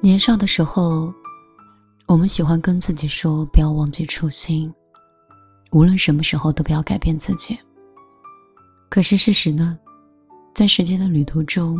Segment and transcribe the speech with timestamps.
[0.00, 1.12] 年少的时候，
[2.06, 4.72] 我们喜欢跟自己说不要忘记初心，
[5.72, 7.58] 无论什么时候都不要改变自己。
[8.88, 9.76] 可是事实呢，
[10.54, 11.76] 在时间的旅途中，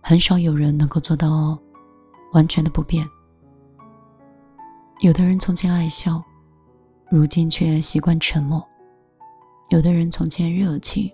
[0.00, 1.58] 很少有人能够做到
[2.32, 3.06] 完全的不变。
[5.00, 6.22] 有的人从前爱笑，
[7.10, 8.58] 如今却习惯沉默；
[9.68, 11.12] 有的人从前热情，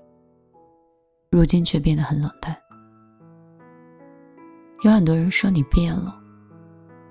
[1.29, 2.57] 如今却变得很冷淡。
[4.83, 6.23] 有很多人说你变了，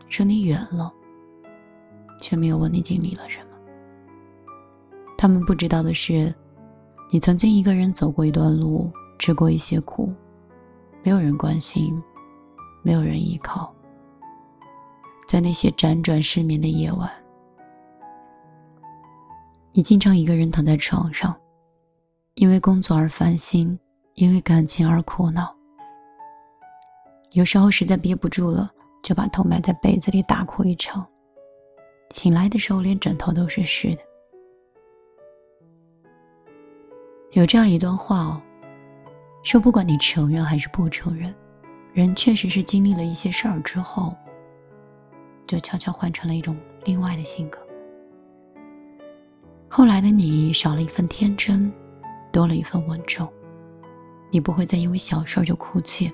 [0.09, 0.91] 说你远了，
[2.19, 3.45] 却没有问你经历了什么。
[5.17, 6.33] 他们不知道的是。
[7.11, 10.11] 你曾经一个人走过一段路，吃过一些苦，
[11.03, 12.01] 没有人关心，
[12.81, 13.71] 没有人依靠。
[15.27, 17.09] 在那些辗转失眠的夜晚，
[19.71, 21.33] 你经常一个人躺在床上，
[22.33, 23.79] 因为工作而烦心，
[24.15, 25.55] 因为感情而苦恼。
[27.33, 28.69] 有时候实在憋不住了，
[29.05, 31.07] 就把头埋在被子里大哭一场。
[32.09, 33.99] 醒来的时候，连枕头都是湿的。
[37.33, 38.41] 有这样一段话哦，
[39.43, 41.31] 说不管你承认还是不承认，
[41.93, 44.11] 人确实是经历了一些事儿之后，
[45.45, 47.59] 就悄悄换成了一种另外的性格。
[49.69, 51.71] 后来的你少了一份天真，
[52.31, 53.31] 多了一份稳重。
[54.31, 56.11] 你不会再因为小事就哭泣，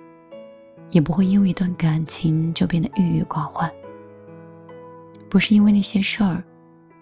[0.92, 3.72] 也不会因为一段感情就变得郁郁寡欢。
[5.30, 6.44] 不是因为那些事儿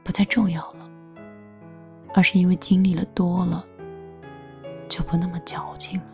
[0.03, 0.89] 不再重要了，
[2.13, 3.65] 而是因为经历了多了。
[4.87, 6.05] 就不那么矫情了。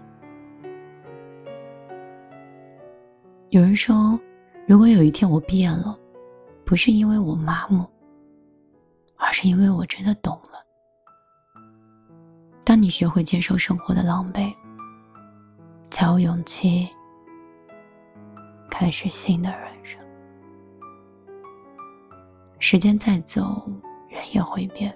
[3.52, 4.20] 有人说，
[4.68, 5.98] 如果有一天我变了，
[6.66, 7.86] 不是因为我麻木，
[9.16, 10.62] 而是因为我真的懂了。
[12.66, 14.54] 当你学会接受生活的狼狈，
[15.90, 16.90] 才有勇气
[18.78, 19.98] 开始新的人生。
[22.60, 23.66] 时间在走，
[24.10, 24.94] 人也会变。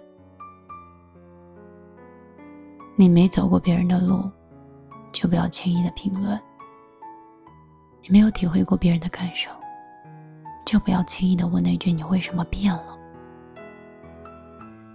[2.97, 4.29] 你没走过别人的路，
[5.13, 6.37] 就不要轻易的评论；
[8.01, 9.49] 你没有体会过别人的感受，
[10.65, 12.99] 就不要轻易的问那句“你为什么变了”。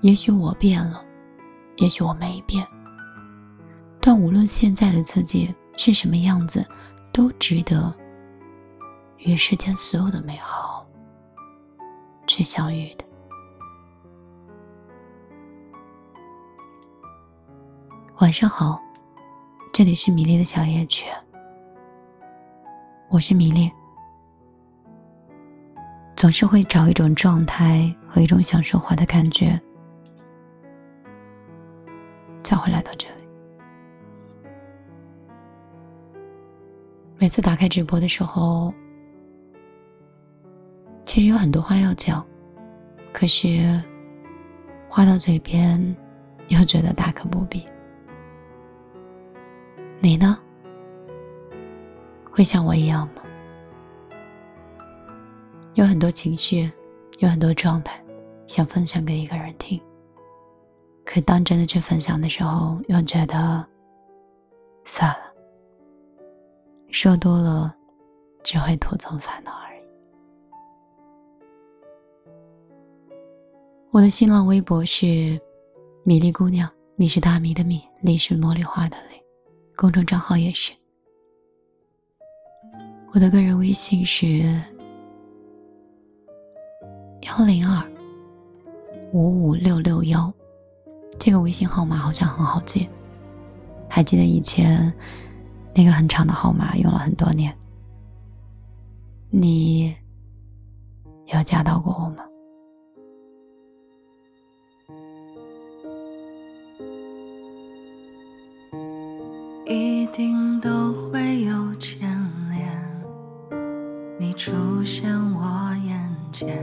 [0.03, 1.03] 也许我变了，
[1.79, 2.63] 也许我没变，
[3.99, 6.63] 但无论现在的自己是什么样子，
[7.11, 7.91] 都值得
[9.25, 10.87] 与世间所有的美好
[12.27, 13.05] 去相遇的。
[18.21, 18.79] 晚上好，
[19.73, 21.07] 这里是米粒的小夜曲。
[23.09, 23.73] 我是米粒，
[26.15, 29.59] 总是会找一种状态和一种想说话的感觉，
[32.43, 33.25] 才会来到这里。
[37.17, 38.73] 每次打开直播的时候，
[41.15, 42.27] 其实有很多话要讲，
[43.13, 43.81] 可是
[44.89, 45.95] 话到嘴边，
[46.49, 47.65] 又觉得大可不必。
[50.01, 50.37] 你呢？
[52.33, 53.23] 会像我一样吗？
[55.75, 56.69] 有很多情绪，
[57.21, 58.03] 有很多状态，
[58.49, 59.81] 想分享给一个人听。
[61.05, 63.65] 可当真的去分享的时候，又觉得
[64.85, 65.33] 算了，
[66.91, 67.73] 说多了
[68.43, 69.53] 只会徒增烦恼
[73.95, 75.41] 我的新浪微博是
[76.03, 79.15] 米粒姑娘，你是大米的米，粒是茉莉花的粒。
[79.77, 80.73] 公众账号也是，
[83.13, 84.43] 我的个人微信是
[87.23, 87.89] 幺零二
[89.13, 90.35] 五五六六幺，
[91.17, 92.89] 这个微信号码好像很好记，
[93.89, 94.93] 还记得以前
[95.73, 97.57] 那个很长的号码用了很多年，
[99.31, 99.95] 你
[101.27, 102.25] 有加到过我吗？
[109.75, 112.09] 一定都会有牵
[112.49, 112.65] 连，
[114.17, 114.53] 你出
[114.85, 115.99] 现我眼
[116.33, 116.57] 前，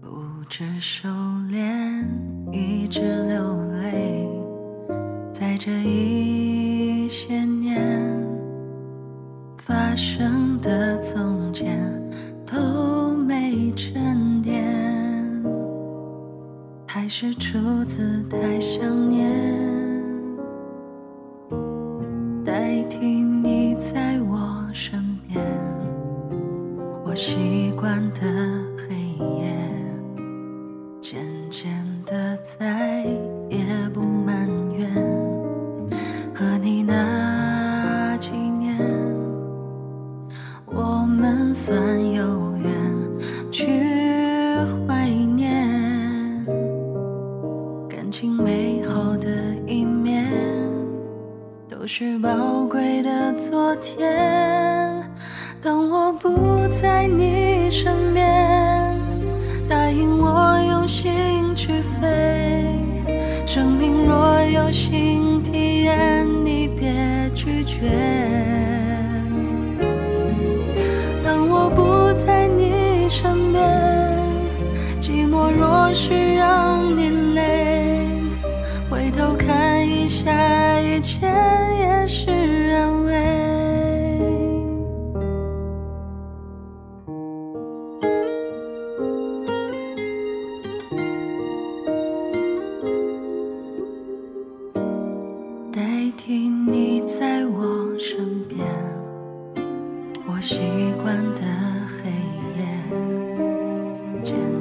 [0.00, 0.08] 不
[0.48, 1.08] 知收
[1.50, 2.04] 敛，
[2.52, 4.28] 一直流泪，
[5.32, 7.80] 在这一些年
[9.58, 11.92] 发生的从前
[12.46, 14.64] 都没沉淀，
[16.86, 19.69] 还是出自太想念。
[22.90, 25.40] 听你在我身边，
[27.04, 28.20] 我习惯的
[28.76, 28.96] 黑
[29.38, 29.56] 夜，
[31.00, 31.70] 渐渐
[32.04, 33.04] 的再
[33.48, 33.64] 也
[33.94, 34.90] 不埋怨。
[36.34, 38.76] 和你那几年，
[40.66, 41.78] 我们算
[42.12, 43.66] 有缘，去
[44.88, 46.44] 怀念
[47.88, 49.99] 感情美好的一面。
[51.80, 55.02] 都是宝贵的昨天。
[55.62, 58.94] 当我不在你身边，
[59.66, 61.10] 答应我用心
[61.56, 62.66] 去飞。
[63.46, 67.88] 生命若有新体验，你别拒绝。
[71.24, 73.64] 当我不在你身边，
[75.00, 76.19] 寂寞若是。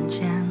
[0.09, 0.48] 间。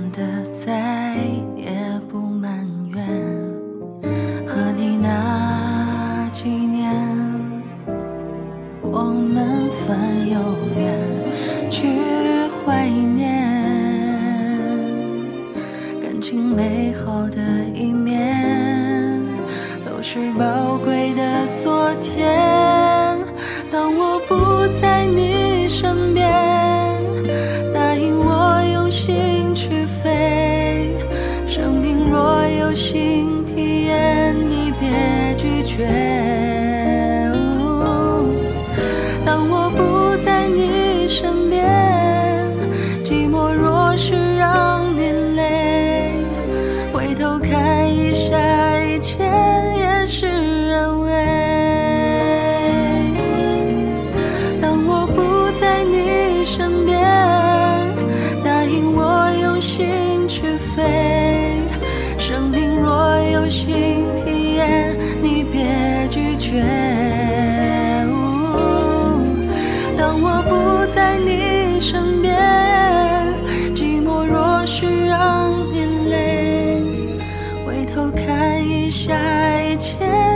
[70.42, 72.34] 不在你身边
[73.74, 76.82] 寂寞若是让眼泪
[77.66, 79.14] 回头看一下
[79.62, 80.27] 一切